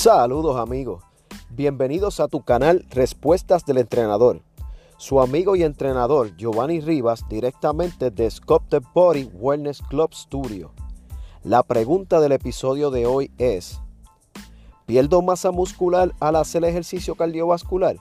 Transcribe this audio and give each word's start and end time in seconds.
Saludos 0.00 0.56
amigos, 0.56 1.02
bienvenidos 1.50 2.20
a 2.20 2.28
tu 2.28 2.44
canal 2.44 2.86
Respuestas 2.88 3.66
del 3.66 3.78
Entrenador. 3.78 4.42
Su 4.96 5.20
amigo 5.20 5.56
y 5.56 5.64
entrenador 5.64 6.36
Giovanni 6.36 6.80
Rivas 6.80 7.28
directamente 7.28 8.12
de 8.12 8.32
the 8.68 8.78
Body 8.94 9.28
Wellness 9.34 9.82
Club 9.82 10.14
Studio. 10.14 10.70
La 11.42 11.64
pregunta 11.64 12.20
del 12.20 12.30
episodio 12.30 12.92
de 12.92 13.06
hoy 13.06 13.32
es, 13.38 13.80
¿pierdo 14.86 15.20
masa 15.20 15.50
muscular 15.50 16.14
al 16.20 16.36
hacer 16.36 16.64
ejercicio 16.64 17.16
cardiovascular? 17.16 17.96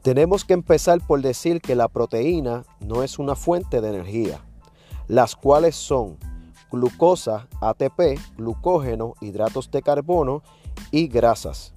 Tenemos 0.00 0.46
que 0.46 0.54
empezar 0.54 1.06
por 1.06 1.20
decir 1.20 1.60
que 1.60 1.74
la 1.74 1.88
proteína 1.88 2.64
no 2.80 3.02
es 3.02 3.18
una 3.18 3.34
fuente 3.34 3.82
de 3.82 3.90
energía, 3.90 4.40
las 5.06 5.36
cuales 5.36 5.76
son 5.76 6.16
glucosa, 6.74 7.48
ATP, 7.60 8.18
glucógeno, 8.36 9.14
hidratos 9.20 9.70
de 9.70 9.82
carbono 9.82 10.42
y 10.90 11.08
grasas. 11.08 11.72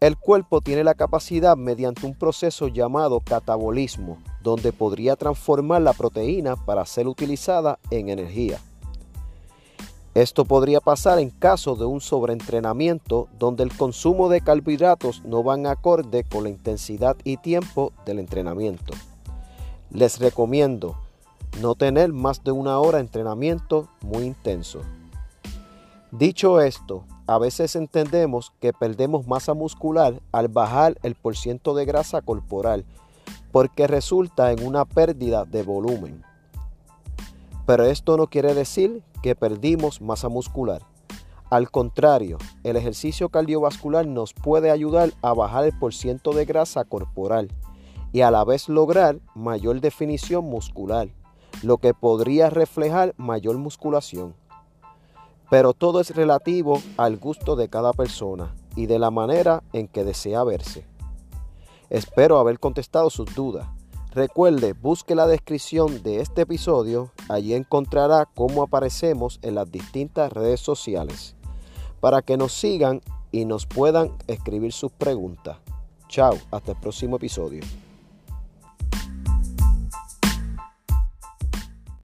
El 0.00 0.16
cuerpo 0.16 0.60
tiene 0.60 0.82
la 0.82 0.94
capacidad 0.94 1.56
mediante 1.56 2.06
un 2.06 2.14
proceso 2.14 2.66
llamado 2.66 3.20
catabolismo, 3.20 4.18
donde 4.42 4.72
podría 4.72 5.14
transformar 5.14 5.82
la 5.82 5.92
proteína 5.92 6.56
para 6.56 6.84
ser 6.86 7.06
utilizada 7.06 7.78
en 7.90 8.08
energía. 8.08 8.58
Esto 10.14 10.44
podría 10.44 10.80
pasar 10.80 11.20
en 11.20 11.30
caso 11.30 11.74
de 11.74 11.86
un 11.86 12.00
sobreentrenamiento 12.00 13.28
donde 13.38 13.62
el 13.62 13.74
consumo 13.74 14.28
de 14.28 14.42
carbohidratos 14.42 15.24
no 15.24 15.42
van 15.42 15.66
acorde 15.66 16.24
con 16.24 16.42
la 16.42 16.50
intensidad 16.50 17.16
y 17.24 17.38
tiempo 17.38 17.92
del 18.04 18.18
entrenamiento. 18.18 18.92
Les 19.90 20.18
recomiendo 20.18 20.96
no 21.60 21.74
tener 21.74 22.12
más 22.12 22.42
de 22.44 22.52
una 22.52 22.78
hora 22.78 22.98
de 22.98 23.04
entrenamiento 23.04 23.88
muy 24.00 24.24
intenso. 24.24 24.80
Dicho 26.10 26.60
esto, 26.60 27.04
a 27.26 27.38
veces 27.38 27.76
entendemos 27.76 28.52
que 28.60 28.72
perdemos 28.72 29.26
masa 29.26 29.54
muscular 29.54 30.20
al 30.32 30.48
bajar 30.48 30.98
el 31.02 31.14
porciento 31.14 31.74
de 31.74 31.84
grasa 31.84 32.20
corporal 32.20 32.84
porque 33.50 33.86
resulta 33.86 34.52
en 34.52 34.66
una 34.66 34.84
pérdida 34.84 35.44
de 35.44 35.62
volumen. 35.62 36.22
Pero 37.66 37.84
esto 37.84 38.16
no 38.16 38.26
quiere 38.26 38.54
decir 38.54 39.02
que 39.22 39.34
perdimos 39.34 40.00
masa 40.00 40.28
muscular. 40.28 40.82
Al 41.48 41.70
contrario, 41.70 42.38
el 42.64 42.76
ejercicio 42.76 43.28
cardiovascular 43.28 44.06
nos 44.06 44.32
puede 44.32 44.70
ayudar 44.70 45.12
a 45.20 45.34
bajar 45.34 45.64
el 45.64 45.78
porciento 45.78 46.32
de 46.32 46.46
grasa 46.46 46.84
corporal 46.84 47.48
y 48.12 48.22
a 48.22 48.30
la 48.30 48.44
vez 48.44 48.68
lograr 48.68 49.20
mayor 49.34 49.80
definición 49.80 50.44
muscular 50.44 51.08
lo 51.62 51.78
que 51.78 51.94
podría 51.94 52.50
reflejar 52.50 53.14
mayor 53.16 53.56
musculación. 53.58 54.34
Pero 55.50 55.72
todo 55.72 56.00
es 56.00 56.14
relativo 56.14 56.82
al 56.96 57.18
gusto 57.18 57.56
de 57.56 57.68
cada 57.68 57.92
persona 57.92 58.54
y 58.76 58.86
de 58.86 58.98
la 58.98 59.10
manera 59.10 59.62
en 59.72 59.86
que 59.88 60.04
desea 60.04 60.44
verse. 60.44 60.86
Espero 61.90 62.38
haber 62.38 62.58
contestado 62.58 63.10
sus 63.10 63.34
dudas. 63.34 63.68
Recuerde, 64.14 64.74
busque 64.74 65.14
la 65.14 65.26
descripción 65.26 66.02
de 66.02 66.20
este 66.20 66.42
episodio, 66.42 67.10
allí 67.28 67.54
encontrará 67.54 68.26
cómo 68.34 68.62
aparecemos 68.62 69.38
en 69.42 69.54
las 69.54 69.70
distintas 69.70 70.32
redes 70.32 70.60
sociales, 70.60 71.34
para 72.00 72.20
que 72.20 72.36
nos 72.36 72.52
sigan 72.52 73.00
y 73.30 73.46
nos 73.46 73.66
puedan 73.66 74.12
escribir 74.26 74.72
sus 74.72 74.92
preguntas. 74.92 75.56
Chao, 76.08 76.36
hasta 76.50 76.72
el 76.72 76.78
próximo 76.78 77.16
episodio. 77.16 77.62